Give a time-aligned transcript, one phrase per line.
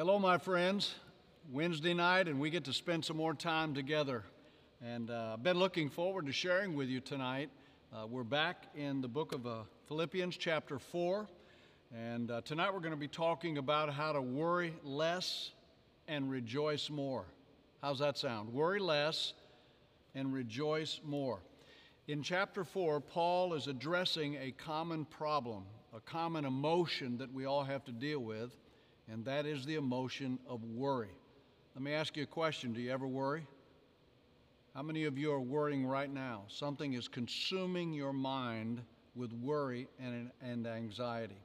[0.00, 0.94] Hello, my friends.
[1.52, 4.24] Wednesday night, and we get to spend some more time together.
[4.82, 7.50] And uh, I've been looking forward to sharing with you tonight.
[7.92, 11.28] Uh, we're back in the book of uh, Philippians, chapter 4.
[11.94, 15.50] And uh, tonight we're going to be talking about how to worry less
[16.08, 17.26] and rejoice more.
[17.82, 18.54] How's that sound?
[18.54, 19.34] Worry less
[20.14, 21.40] and rejoice more.
[22.08, 25.64] In chapter 4, Paul is addressing a common problem,
[25.94, 28.56] a common emotion that we all have to deal with
[29.10, 31.10] and that is the emotion of worry.
[31.74, 33.46] Let me ask you a question Do you ever worry?
[34.74, 36.42] How many of you are worrying right now?
[36.46, 38.80] Something is consuming your mind
[39.16, 41.42] with worry and, and anxiety.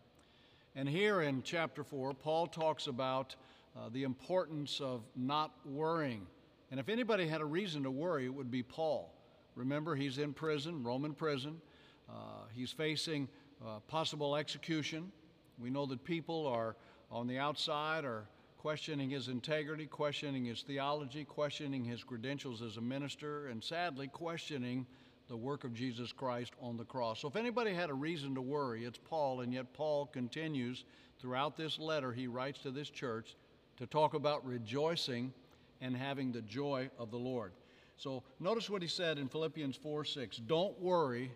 [0.76, 3.35] And here in chapter 4, Paul talks about
[3.76, 6.27] uh, the importance of not worrying.
[6.70, 9.12] And if anybody had a reason to worry, it would be Paul.
[9.55, 11.59] Remember, he's in prison, Roman prison.
[12.07, 12.13] Uh,
[12.54, 13.27] he's facing
[13.66, 15.12] uh, possible execution.
[15.57, 16.76] We know that people are
[17.12, 18.26] on the outside are
[18.58, 24.85] questioning his integrity, questioning his theology, questioning his credentials as a minister, and sadly, questioning
[25.27, 27.20] the work of Jesus Christ on the cross.
[27.21, 30.84] So, if anybody had a reason to worry, it's Paul, and yet Paul continues
[31.20, 33.35] throughout this letter he writes to this church
[33.77, 35.34] to talk about rejoicing
[35.82, 37.51] and having the joy of the Lord.
[37.98, 40.38] So, notice what he said in Philippians 4 6.
[40.38, 41.32] Don't worry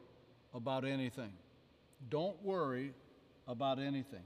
[0.53, 1.31] about anything.
[2.09, 2.93] Don't worry
[3.47, 4.23] about anything.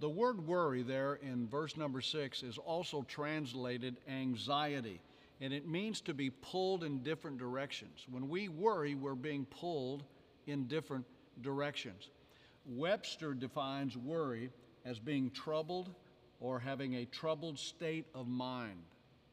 [0.00, 5.00] The word worry there in verse number six is also translated anxiety,
[5.40, 8.06] and it means to be pulled in different directions.
[8.08, 10.04] When we worry, we're being pulled
[10.46, 11.04] in different
[11.42, 12.10] directions.
[12.64, 14.50] Webster defines worry
[14.84, 15.90] as being troubled
[16.40, 18.82] or having a troubled state of mind.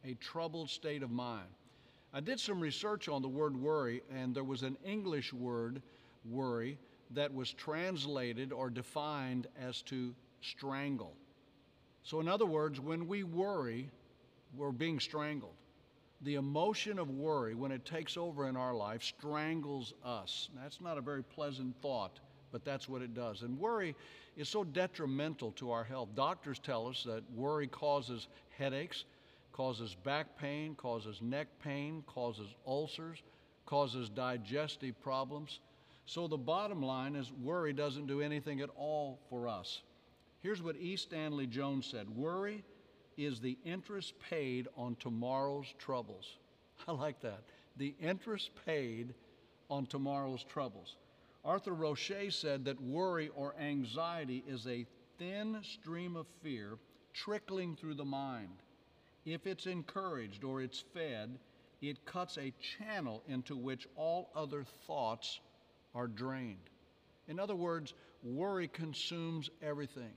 [0.03, 1.47] A troubled state of mind.
[2.11, 5.81] I did some research on the word worry, and there was an English word,
[6.23, 6.79] worry,
[7.11, 10.15] that was translated or defined as to
[10.51, 11.13] strangle.
[12.03, 13.89] So, in other words, when we worry,
[14.55, 15.55] we're being strangled.
[16.21, 20.49] The emotion of worry, when it takes over in our life, strangles us.
[20.55, 22.19] That's not a very pleasant thought,
[22.51, 23.41] but that's what it does.
[23.41, 23.95] And worry
[24.37, 26.09] is so detrimental to our health.
[26.15, 29.05] Doctors tell us that worry causes headaches,
[29.51, 33.21] causes back pain, causes neck pain, causes ulcers,
[33.65, 35.59] causes digestive problems.
[36.05, 39.81] So the bottom line is worry doesn't do anything at all for us.
[40.45, 40.95] Here's what E.
[40.95, 42.63] Stanley Jones said Worry
[43.17, 46.37] is the interest paid on tomorrow's troubles.
[46.87, 47.41] I like that.
[47.77, 49.15] The interest paid
[49.71, 50.97] on tomorrow's troubles.
[51.43, 54.85] Arthur Roche said that worry or anxiety is a
[55.17, 56.77] thin stream of fear
[57.11, 58.61] trickling through the mind.
[59.25, 61.39] If it's encouraged or it's fed,
[61.81, 65.39] it cuts a channel into which all other thoughts
[65.95, 66.69] are drained.
[67.27, 70.13] In other words, worry consumes everything.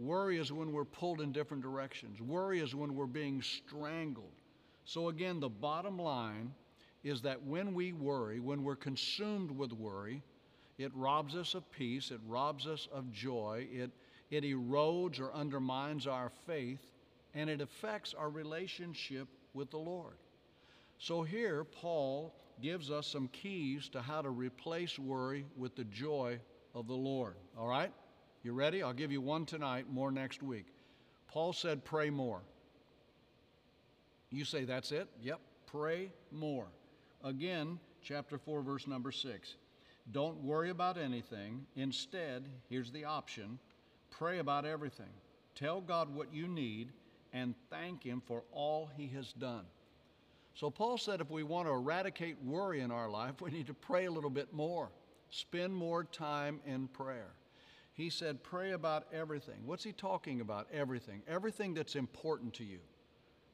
[0.00, 2.22] Worry is when we're pulled in different directions.
[2.22, 4.32] Worry is when we're being strangled.
[4.86, 6.54] So, again, the bottom line
[7.04, 10.22] is that when we worry, when we're consumed with worry,
[10.78, 13.90] it robs us of peace, it robs us of joy, it,
[14.30, 16.80] it erodes or undermines our faith,
[17.34, 20.16] and it affects our relationship with the Lord.
[20.96, 26.40] So, here, Paul gives us some keys to how to replace worry with the joy
[26.74, 27.34] of the Lord.
[27.58, 27.92] All right?
[28.42, 28.82] You ready?
[28.82, 30.66] I'll give you one tonight, more next week.
[31.28, 32.40] Paul said, pray more.
[34.30, 35.08] You say, that's it?
[35.22, 36.66] Yep, pray more.
[37.22, 39.54] Again, chapter 4, verse number 6.
[40.12, 41.66] Don't worry about anything.
[41.76, 43.58] Instead, here's the option
[44.10, 45.12] pray about everything.
[45.54, 46.92] Tell God what you need
[47.32, 49.64] and thank Him for all He has done.
[50.54, 53.74] So, Paul said if we want to eradicate worry in our life, we need to
[53.74, 54.90] pray a little bit more,
[55.30, 57.30] spend more time in prayer.
[58.00, 59.56] He said, Pray about everything.
[59.66, 60.66] What's he talking about?
[60.72, 61.20] Everything.
[61.28, 62.78] Everything that's important to you.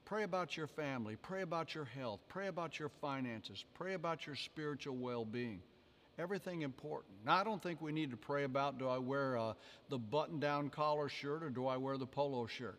[0.04, 1.16] Pray about your family.
[1.16, 2.20] Pray about your health.
[2.28, 3.64] Pray about your finances.
[3.74, 5.60] Pray about your spiritual well being.
[6.16, 7.16] Everything important.
[7.24, 9.54] Now, I don't think we need to pray about do I wear uh,
[9.88, 12.78] the button down collar shirt or do I wear the polo shirt?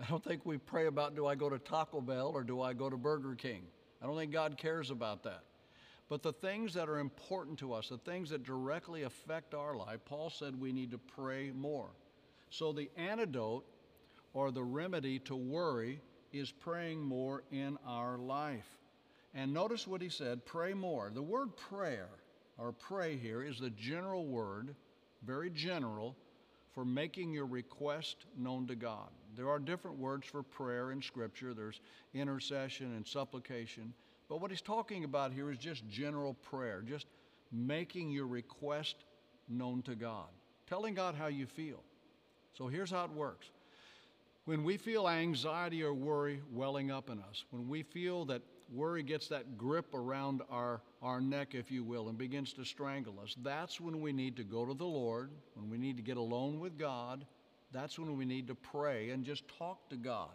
[0.00, 2.72] I don't think we pray about do I go to Taco Bell or do I
[2.72, 3.64] go to Burger King?
[4.02, 5.42] I don't think God cares about that.
[6.08, 10.00] But the things that are important to us, the things that directly affect our life,
[10.04, 11.90] Paul said we need to pray more.
[12.50, 13.64] So the antidote
[14.34, 16.00] or the remedy to worry
[16.32, 18.68] is praying more in our life.
[19.34, 21.10] And notice what he said pray more.
[21.12, 22.10] The word prayer
[22.58, 24.74] or pray here is the general word,
[25.24, 26.16] very general,
[26.74, 29.08] for making your request known to God.
[29.36, 31.80] There are different words for prayer in Scripture, there's
[32.12, 33.94] intercession and supplication.
[34.28, 37.06] But what he's talking about here is just general prayer, just
[37.52, 38.96] making your request
[39.48, 40.28] known to God,
[40.66, 41.82] telling God how you feel.
[42.56, 43.50] So here's how it works
[44.44, 48.42] When we feel anxiety or worry welling up in us, when we feel that
[48.72, 53.20] worry gets that grip around our, our neck, if you will, and begins to strangle
[53.22, 56.16] us, that's when we need to go to the Lord, when we need to get
[56.16, 57.26] alone with God.
[57.72, 60.30] That's when we need to pray and just talk to God.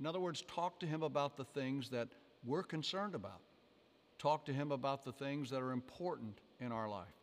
[0.00, 2.08] In other words, talk to Him about the things that
[2.44, 3.40] we're concerned about.
[4.18, 7.14] Talk to Him about the things that are important in our life.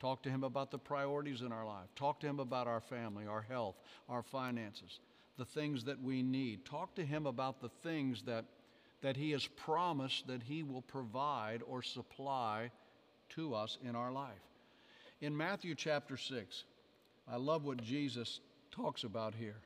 [0.00, 1.88] Talk to Him about the priorities in our life.
[1.96, 3.76] Talk to Him about our family, our health,
[4.08, 5.00] our finances
[5.40, 6.66] the things that we need.
[6.66, 8.44] Talk to Him about the things that,
[9.00, 12.70] that He has promised that He will provide or supply
[13.30, 14.42] to us in our life.
[15.22, 16.64] In Matthew chapter 6,
[17.26, 18.40] I love what Jesus
[18.70, 19.56] talks about here.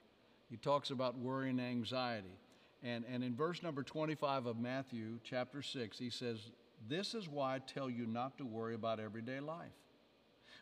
[0.48, 2.38] He talks about worry and anxiety.
[2.84, 6.50] And, and in verse number 25 of Matthew chapter 6, he says,
[6.86, 9.72] This is why I tell you not to worry about everyday life,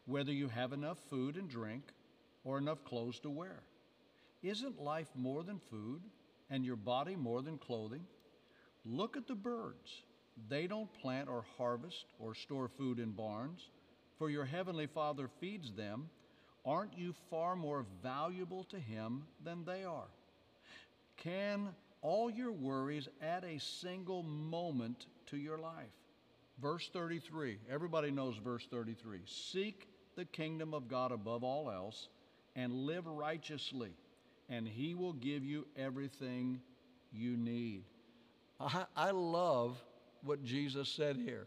[0.07, 1.83] whether you have enough food and drink
[2.45, 3.65] or enough clothes to wear.
[4.41, 6.03] Isn't life more than food
[6.49, 8.05] and your body more than clothing?
[8.85, 10.03] Look at the birds.
[10.49, 13.69] They don't plant or harvest or store food in barns,
[14.17, 16.09] for your heavenly Father feeds them.
[16.65, 20.09] Aren't you far more valuable to Him than they are?
[21.17, 21.69] Can
[22.03, 25.93] all your worries add a single moment to your life?
[26.61, 29.21] Verse 33, everybody knows verse 33.
[29.25, 32.09] Seek the kingdom of God above all else
[32.55, 33.93] and live righteously
[34.49, 36.61] and He will give you everything
[37.13, 37.85] you need.
[38.61, 39.83] I, I love
[40.23, 41.47] what Jesus said here.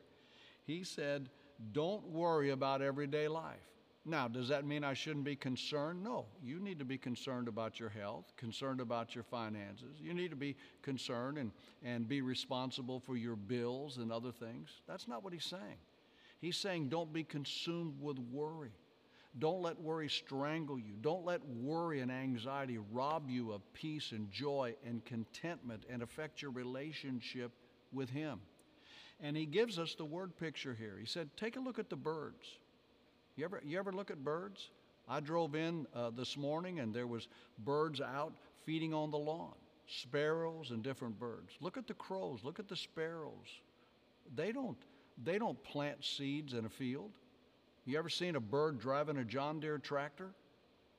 [0.65, 1.29] He said,
[1.71, 3.59] Don't worry about everyday life.
[4.07, 6.03] Now, does that mean I shouldn't be concerned?
[6.03, 6.25] No.
[6.43, 9.97] You need to be concerned about your health, concerned about your finances.
[9.99, 11.51] You need to be concerned and,
[11.83, 14.69] and be responsible for your bills and other things.
[14.87, 15.79] That's not what he's saying.
[16.39, 18.73] He's saying don't be consumed with worry.
[19.39, 20.93] Don't let worry strangle you.
[21.01, 26.41] Don't let worry and anxiety rob you of peace and joy and contentment and affect
[26.41, 27.51] your relationship
[27.91, 28.39] with Him.
[29.19, 30.95] And He gives us the word picture here.
[30.99, 32.59] He said, Take a look at the birds.
[33.35, 34.69] You ever, you ever look at birds?
[35.07, 37.27] I drove in uh, this morning and there was
[37.59, 38.33] birds out
[38.65, 39.53] feeding on the lawn,
[39.87, 41.53] sparrows and different birds.
[41.59, 43.59] Look at the crows, look at the sparrows.
[44.35, 44.77] They don't,
[45.23, 47.11] they don't plant seeds in a field.
[47.85, 50.31] You ever seen a bird driving a John Deere tractor?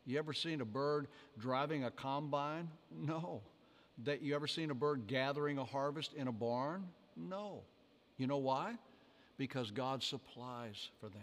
[0.04, 1.08] You ever seen a bird
[1.38, 2.68] driving a combine?
[2.94, 3.42] No.
[4.04, 6.86] That you ever seen a bird gathering a harvest in a barn?
[7.16, 7.62] No.
[8.18, 8.74] You know why?
[9.36, 11.22] Because God supplies for them.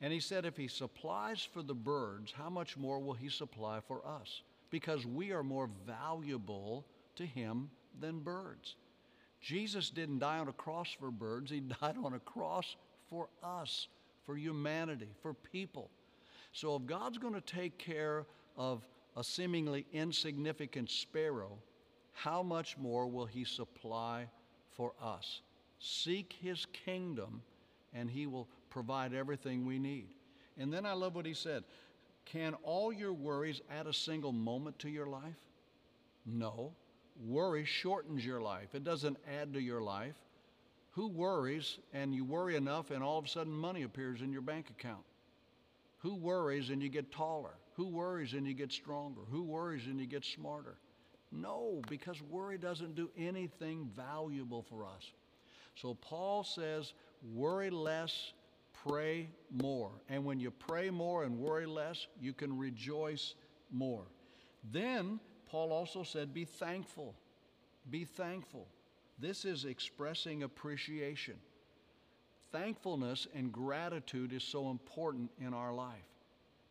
[0.00, 3.80] And he said, if he supplies for the birds, how much more will he supply
[3.86, 4.42] for us?
[4.70, 6.84] Because we are more valuable
[7.16, 7.70] to him
[8.00, 8.76] than birds.
[9.40, 12.76] Jesus didn't die on a cross for birds, he died on a cross
[13.08, 13.88] for us
[14.24, 15.90] for humanity, for people.
[16.52, 18.26] So if God's going to take care
[18.56, 18.86] of
[19.16, 21.58] a seemingly insignificant sparrow,
[22.12, 24.26] how much more will He supply
[24.70, 25.42] for us?
[25.78, 27.42] Seek His kingdom,
[27.92, 30.08] and He will provide everything we need.
[30.58, 31.62] And then I love what He said
[32.26, 35.40] Can all your worries add a single moment to your life?
[36.26, 36.72] No.
[37.24, 40.16] Worry shortens your life, it doesn't add to your life.
[40.90, 44.42] Who worries and you worry enough and all of a sudden money appears in your
[44.42, 45.04] bank account?
[45.98, 47.54] Who worries and you get taller?
[47.76, 49.22] Who worries and you get stronger?
[49.30, 50.76] Who worries and you get smarter?
[51.32, 55.10] No, because worry doesn't do anything valuable for us.
[55.76, 56.92] So Paul says,
[57.32, 58.32] worry less,
[58.86, 59.90] pray more.
[60.08, 63.34] And when you pray more and worry less, you can rejoice
[63.70, 64.04] more.
[64.72, 67.14] Then Paul also said, be thankful.
[67.90, 68.66] Be thankful.
[69.18, 71.34] This is expressing appreciation.
[72.52, 76.08] Thankfulness and gratitude is so important in our life.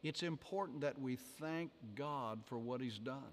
[0.02, 3.24] It's important that we thank God for what He's done.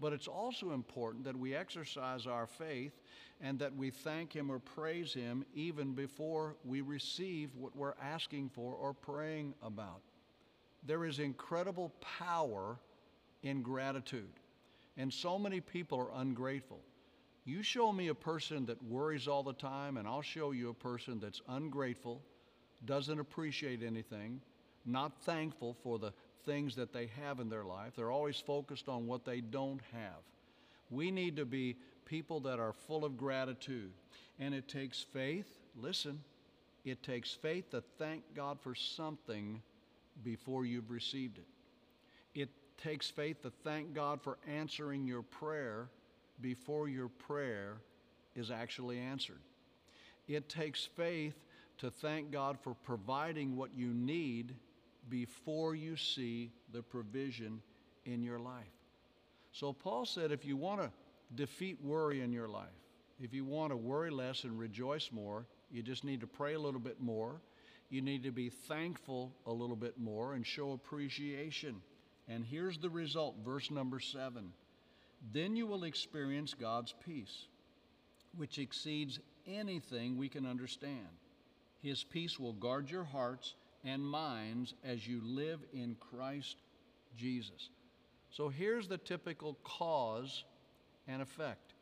[0.00, 2.92] But it's also important that we exercise our faith
[3.40, 8.50] and that we thank Him or praise Him even before we receive what we're asking
[8.50, 10.00] for or praying about.
[10.86, 12.78] There is incredible power
[13.42, 14.32] in gratitude.
[14.96, 16.80] And so many people are ungrateful.
[17.44, 20.74] You show me a person that worries all the time, and I'll show you a
[20.74, 22.22] person that's ungrateful,
[22.86, 24.40] doesn't appreciate anything,
[24.86, 26.12] not thankful for the
[26.44, 27.92] things that they have in their life.
[27.96, 30.22] They're always focused on what they don't have.
[30.90, 33.92] We need to be people that are full of gratitude.
[34.38, 35.46] And it takes faith,
[35.80, 36.20] listen,
[36.84, 39.62] it takes faith to thank God for something
[40.22, 41.46] before you've received it.
[42.38, 42.50] It
[42.82, 45.88] takes faith to thank God for answering your prayer
[46.40, 47.78] before your prayer
[48.34, 49.40] is actually answered.
[50.26, 51.34] It takes faith
[51.78, 54.54] to thank God for providing what you need
[55.08, 57.60] before you see the provision
[58.04, 58.64] in your life.
[59.52, 60.90] So Paul said if you want to
[61.34, 62.68] defeat worry in your life,
[63.20, 66.60] if you want to worry less and rejoice more, you just need to pray a
[66.60, 67.40] little bit more.
[67.90, 71.76] You need to be thankful a little bit more and show appreciation.
[72.28, 74.52] And here's the result, verse number seven.
[75.32, 77.46] Then you will experience God's peace,
[78.36, 81.08] which exceeds anything we can understand.
[81.82, 86.56] His peace will guard your hearts and minds as you live in Christ
[87.16, 87.68] Jesus.
[88.30, 90.44] So here's the typical cause
[91.06, 91.74] and effect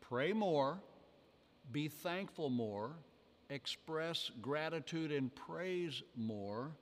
[0.00, 0.80] pray more,
[1.72, 2.90] be thankful more,
[3.48, 6.72] express gratitude and praise more,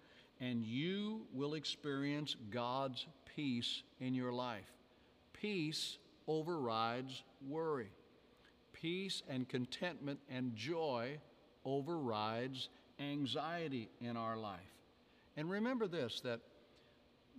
[0.41, 4.73] and you will experience God's peace in your life.
[5.33, 7.91] Peace overrides worry.
[8.73, 11.19] Peace and contentment and joy
[11.65, 12.69] overrides
[13.01, 14.61] anxiety in our life.
[15.37, 16.41] And remember this that,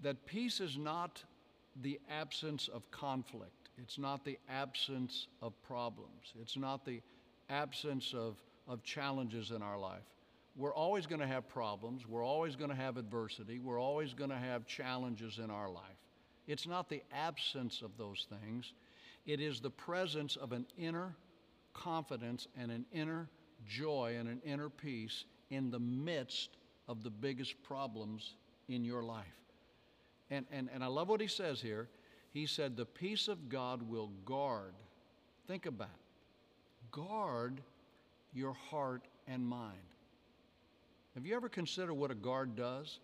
[0.03, 1.23] that peace is not
[1.81, 7.01] the absence of conflict, it's not the absence of problems, it's not the
[7.49, 8.37] absence of,
[8.67, 10.03] of challenges in our life.
[10.55, 14.29] We're always going to have problems, we're always going to have adversity, we're always going
[14.29, 15.83] to have challenges in our life.
[16.47, 18.73] It's not the absence of those things,
[19.25, 21.15] it is the presence of an inner
[21.73, 23.29] confidence and an inner
[23.67, 28.35] joy and an inner peace in the midst of the biggest problems
[28.67, 29.25] in your life.
[30.29, 31.87] And, and, and I love what he says here.
[32.31, 34.73] He said, The peace of God will guard.
[35.47, 36.91] Think about it.
[36.91, 37.61] Guard
[38.33, 39.77] your heart and mind.
[41.15, 42.99] Have you ever considered what a guard does?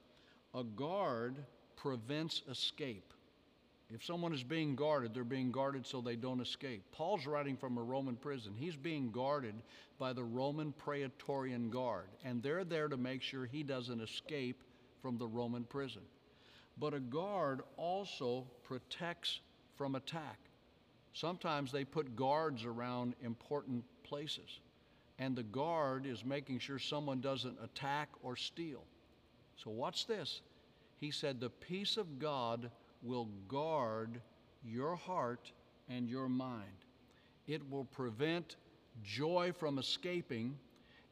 [0.54, 1.38] A guard
[1.76, 3.14] prevents escape.
[3.96, 6.84] If someone is being guarded, they're being guarded so they don't escape.
[6.92, 8.54] Paul's writing from a Roman prison.
[8.54, 9.56] He's being guarded
[9.98, 14.62] by the Roman Praetorian Guard, and they're there to make sure he doesn't escape
[15.02, 16.02] from the Roman prison.
[16.78, 19.40] But a guard also protects
[19.78, 20.40] from attack.
[21.14, 24.60] Sometimes they put guards around important places,
[25.20, 28.84] and the guard is making sure someone doesn't attack or steal.
[29.56, 30.42] So, watch this.
[30.98, 32.70] He said, The peace of God
[33.06, 34.20] will guard
[34.64, 35.52] your heart
[35.90, 36.64] and your mind.
[37.48, 38.56] It will prevent
[39.04, 40.58] joy from escaping,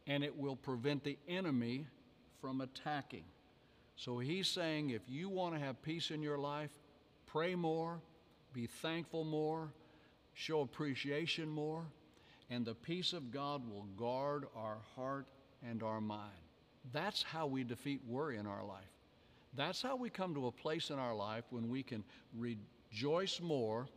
[0.08, 1.86] and it will prevent the enemy
[2.42, 3.26] from attacking.
[3.96, 6.72] So he's saying if you want to have peace in your life,
[7.28, 8.02] pray more,
[8.54, 9.72] be thankful more,
[10.34, 11.86] show appreciation more,
[12.50, 15.26] and the peace of God will guard our heart
[15.68, 16.32] and our mind.
[16.92, 18.84] That's how we defeat worry in our life.
[19.56, 22.04] That's how we come to a place in our life when we can
[22.36, 23.88] rejoice more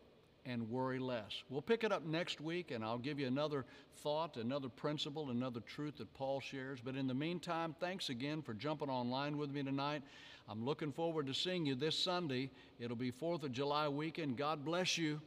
[0.45, 1.43] and worry less.
[1.49, 3.65] We'll pick it up next week, and I'll give you another
[3.97, 6.79] thought, another principle, another truth that Paul shares.
[6.83, 10.03] But in the meantime, thanks again for jumping online with me tonight.
[10.49, 12.51] I'm looking forward to seeing you this Sunday.
[12.79, 14.37] It'll be 4th of July weekend.
[14.37, 15.21] God bless you.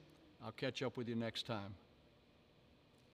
[0.43, 1.75] I'll catch up with you next time.